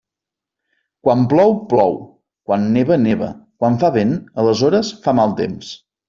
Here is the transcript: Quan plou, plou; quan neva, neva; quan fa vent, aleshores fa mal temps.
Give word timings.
Quan 1.07 1.19
plou, 1.33 1.51
plou; 1.73 1.91
quan 2.51 2.65
neva, 2.77 2.97
neva; 3.03 3.27
quan 3.65 3.77
fa 3.83 3.91
vent, 3.99 4.15
aleshores 4.45 4.91
fa 5.05 5.15
mal 5.21 5.37
temps. 5.41 5.71